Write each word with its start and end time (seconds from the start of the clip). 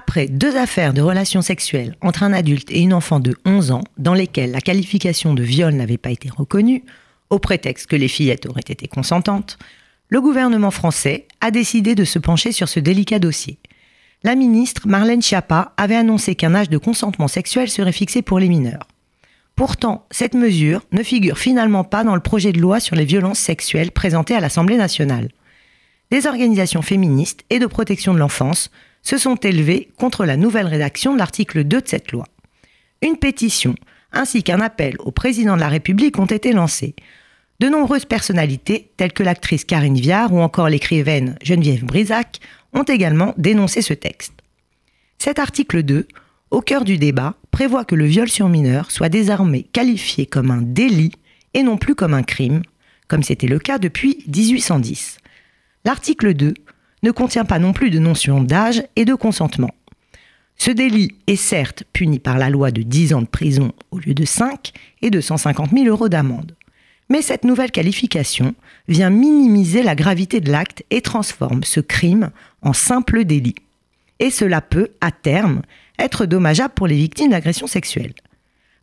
Après 0.00 0.28
deux 0.28 0.56
affaires 0.56 0.94
de 0.94 1.02
relations 1.02 1.42
sexuelles 1.42 1.96
entre 2.02 2.22
un 2.22 2.32
adulte 2.32 2.70
et 2.70 2.78
une 2.78 2.94
enfant 2.94 3.18
de 3.18 3.36
11 3.44 3.72
ans, 3.72 3.82
dans 3.98 4.14
lesquelles 4.14 4.52
la 4.52 4.60
qualification 4.60 5.34
de 5.34 5.42
viol 5.42 5.74
n'avait 5.74 5.98
pas 5.98 6.12
été 6.12 6.30
reconnue, 6.30 6.84
au 7.30 7.40
prétexte 7.40 7.88
que 7.88 7.96
les 7.96 8.06
fillettes 8.06 8.46
auraient 8.46 8.60
été 8.60 8.86
consentantes, 8.86 9.58
le 10.08 10.20
gouvernement 10.20 10.70
français 10.70 11.26
a 11.40 11.50
décidé 11.50 11.96
de 11.96 12.04
se 12.04 12.20
pencher 12.20 12.52
sur 12.52 12.68
ce 12.68 12.78
délicat 12.78 13.18
dossier. 13.18 13.58
La 14.22 14.36
ministre 14.36 14.86
Marlène 14.86 15.20
Schiappa 15.20 15.72
avait 15.76 15.96
annoncé 15.96 16.36
qu'un 16.36 16.54
âge 16.54 16.70
de 16.70 16.78
consentement 16.78 17.26
sexuel 17.26 17.68
serait 17.68 17.90
fixé 17.90 18.22
pour 18.22 18.38
les 18.38 18.48
mineurs. 18.48 18.86
Pourtant, 19.56 20.06
cette 20.12 20.34
mesure 20.34 20.82
ne 20.92 21.02
figure 21.02 21.38
finalement 21.38 21.82
pas 21.82 22.04
dans 22.04 22.14
le 22.14 22.20
projet 22.20 22.52
de 22.52 22.60
loi 22.60 22.78
sur 22.78 22.94
les 22.94 23.04
violences 23.04 23.40
sexuelles 23.40 23.90
présenté 23.90 24.36
à 24.36 24.40
l'Assemblée 24.40 24.76
nationale. 24.76 25.30
Des 26.12 26.28
organisations 26.28 26.82
féministes 26.82 27.44
et 27.50 27.58
de 27.58 27.66
protection 27.66 28.14
de 28.14 28.20
l'enfance 28.20 28.70
se 29.08 29.16
sont 29.16 29.36
élevées 29.36 29.88
contre 29.96 30.26
la 30.26 30.36
nouvelle 30.36 30.66
rédaction 30.66 31.14
de 31.14 31.18
l'article 31.18 31.64
2 31.64 31.80
de 31.80 31.88
cette 31.88 32.12
loi. 32.12 32.26
Une 33.00 33.16
pétition 33.16 33.74
ainsi 34.12 34.42
qu'un 34.42 34.60
appel 34.60 34.96
au 34.98 35.12
président 35.12 35.56
de 35.56 35.60
la 35.60 35.68
République 35.68 36.18
ont 36.18 36.26
été 36.26 36.52
lancés. 36.52 36.94
De 37.58 37.70
nombreuses 37.70 38.04
personnalités, 38.04 38.90
telles 38.98 39.14
que 39.14 39.22
l'actrice 39.22 39.64
Karine 39.64 39.98
Viard 39.98 40.34
ou 40.34 40.40
encore 40.40 40.68
l'écrivaine 40.68 41.38
Geneviève 41.42 41.86
Brisac, 41.86 42.40
ont 42.74 42.82
également 42.82 43.32
dénoncé 43.38 43.80
ce 43.80 43.94
texte. 43.94 44.34
Cet 45.16 45.38
article 45.38 45.84
2, 45.84 46.06
au 46.50 46.60
cœur 46.60 46.84
du 46.84 46.98
débat, 46.98 47.34
prévoit 47.50 47.86
que 47.86 47.94
le 47.94 48.04
viol 48.04 48.28
sur 48.28 48.50
mineur 48.50 48.90
soit 48.90 49.08
désormais 49.08 49.62
qualifié 49.62 50.26
comme 50.26 50.50
un 50.50 50.60
délit 50.60 51.12
et 51.54 51.62
non 51.62 51.78
plus 51.78 51.94
comme 51.94 52.12
un 52.12 52.22
crime, 52.22 52.60
comme 53.08 53.22
c'était 53.22 53.46
le 53.46 53.58
cas 53.58 53.78
depuis 53.78 54.22
1810. 54.26 55.16
L'article 55.86 56.34
2 56.34 56.52
ne 57.02 57.10
contient 57.10 57.44
pas 57.44 57.58
non 57.58 57.72
plus 57.72 57.90
de 57.90 57.98
notion 57.98 58.42
d'âge 58.42 58.82
et 58.96 59.04
de 59.04 59.14
consentement. 59.14 59.70
Ce 60.56 60.72
délit 60.72 61.14
est 61.26 61.36
certes 61.36 61.84
puni 61.92 62.18
par 62.18 62.36
la 62.36 62.50
loi 62.50 62.70
de 62.70 62.82
10 62.82 63.14
ans 63.14 63.22
de 63.22 63.26
prison 63.26 63.72
au 63.90 63.98
lieu 63.98 64.14
de 64.14 64.24
5 64.24 64.72
et 65.02 65.10
de 65.10 65.20
150 65.20 65.70
000 65.70 65.86
euros 65.86 66.08
d'amende. 66.08 66.56
Mais 67.10 67.22
cette 67.22 67.44
nouvelle 67.44 67.70
qualification 67.70 68.54
vient 68.88 69.08
minimiser 69.08 69.82
la 69.82 69.94
gravité 69.94 70.40
de 70.40 70.50
l'acte 70.50 70.82
et 70.90 71.00
transforme 71.00 71.62
ce 71.62 71.80
crime 71.80 72.30
en 72.60 72.72
simple 72.72 73.24
délit. 73.24 73.54
Et 74.18 74.30
cela 74.30 74.60
peut, 74.60 74.88
à 75.00 75.12
terme, 75.12 75.62
être 75.98 76.26
dommageable 76.26 76.74
pour 76.74 76.86
les 76.86 76.96
victimes 76.96 77.30
d'agressions 77.30 77.66
sexuelles. 77.66 78.14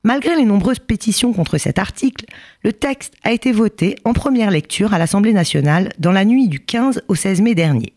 Malgré 0.03 0.35
les 0.35 0.45
nombreuses 0.45 0.79
pétitions 0.79 1.33
contre 1.33 1.57
cet 1.57 1.77
article, 1.77 2.25
le 2.63 2.71
texte 2.71 3.15
a 3.23 3.31
été 3.31 3.51
voté 3.51 3.95
en 4.05 4.13
première 4.13 4.51
lecture 4.51 4.93
à 4.93 4.99
l'Assemblée 4.99 5.33
nationale 5.33 5.91
dans 5.99 6.11
la 6.11 6.25
nuit 6.25 6.47
du 6.47 6.59
15 6.59 7.03
au 7.07 7.15
16 7.15 7.41
mai 7.41 7.55
dernier. 7.55 7.94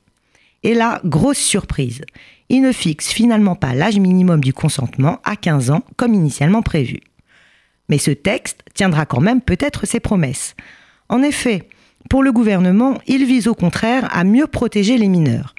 Et 0.63 0.75
là, 0.75 1.01
grosse 1.05 1.39
surprise, 1.39 2.03
il 2.49 2.63
ne 2.63 2.73
fixe 2.73 3.11
finalement 3.13 3.55
pas 3.55 3.75
l'âge 3.75 3.99
minimum 3.99 4.43
du 4.43 4.53
consentement 4.53 5.21
à 5.25 5.37
15 5.37 5.71
ans 5.71 5.83
comme 5.97 6.15
initialement 6.15 6.63
prévu. 6.63 7.01
Mais 7.89 7.99
ce 7.99 8.11
texte 8.11 8.63
tiendra 8.75 9.07
quand 9.07 9.21
même 9.21 9.41
peut-être 9.41 9.87
ses 9.87 10.01
promesses. 10.01 10.55
En 11.09 11.23
effet, 11.23 11.69
pour 12.11 12.23
le 12.23 12.33
gouvernement, 12.33 12.99
il 13.07 13.25
vise 13.25 13.49
au 13.49 13.55
contraire 13.55 14.09
à 14.15 14.25
mieux 14.25 14.47
protéger 14.47 14.99
les 14.99 15.09
mineurs. 15.09 15.55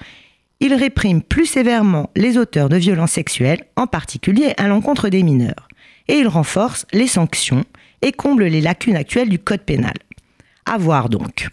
Il 0.59 0.73
réprime 0.73 1.21
plus 1.21 1.45
sévèrement 1.45 2.09
les 2.15 2.37
auteurs 2.37 2.69
de 2.69 2.75
violences 2.75 3.13
sexuelles, 3.13 3.63
en 3.75 3.87
particulier 3.87 4.53
à 4.57 4.67
l'encontre 4.67 5.09
des 5.09 5.23
mineurs. 5.23 5.69
Et 6.07 6.17
il 6.17 6.27
renforce 6.27 6.85
les 6.91 7.07
sanctions 7.07 7.63
et 8.01 8.11
comble 8.11 8.45
les 8.45 8.61
lacunes 8.61 8.95
actuelles 8.95 9.29
du 9.29 9.39
Code 9.39 9.61
pénal. 9.61 9.93
À 10.65 10.77
voir 10.77 11.09
donc. 11.09 11.49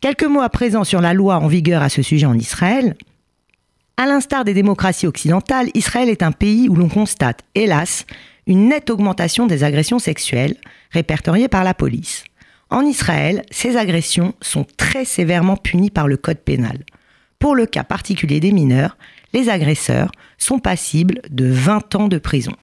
Quelques 0.00 0.24
mots 0.24 0.40
à 0.40 0.48
présent 0.48 0.82
sur 0.82 1.02
la 1.02 1.12
loi 1.12 1.36
en 1.36 1.46
vigueur 1.46 1.82
à 1.82 1.90
ce 1.90 2.00
sujet 2.00 2.24
en 2.24 2.38
Israël. 2.38 2.96
À 3.98 4.06
l'instar 4.06 4.46
des 4.46 4.54
démocraties 4.54 5.06
occidentales, 5.06 5.68
Israël 5.74 6.08
est 6.08 6.22
un 6.22 6.32
pays 6.32 6.70
où 6.70 6.74
l'on 6.74 6.88
constate, 6.88 7.42
hélas, 7.54 8.06
une 8.46 8.70
nette 8.70 8.88
augmentation 8.88 9.46
des 9.46 9.62
agressions 9.62 9.98
sexuelles 9.98 10.56
répertoriées 10.90 11.48
par 11.48 11.64
la 11.64 11.74
police. 11.74 12.24
En 12.70 12.80
Israël, 12.80 13.42
ces 13.50 13.76
agressions 13.76 14.32
sont 14.40 14.64
très 14.78 15.04
sévèrement 15.04 15.58
punies 15.58 15.90
par 15.90 16.08
le 16.08 16.16
code 16.16 16.38
pénal. 16.38 16.78
Pour 17.38 17.54
le 17.54 17.66
cas 17.66 17.84
particulier 17.84 18.40
des 18.40 18.52
mineurs, 18.52 18.96
les 19.34 19.50
agresseurs 19.50 20.12
sont 20.38 20.60
passibles 20.60 21.20
de 21.28 21.44
20 21.44 21.94
ans 21.96 22.08
de 22.08 22.18
prison. 22.18 22.56